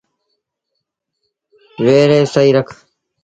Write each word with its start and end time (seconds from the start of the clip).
ويڙي 1.83 2.19
سهيٚ 2.33 2.55
رک۔ 2.55 2.67